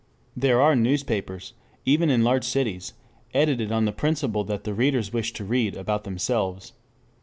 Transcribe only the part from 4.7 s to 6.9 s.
readers wish to read about themselves.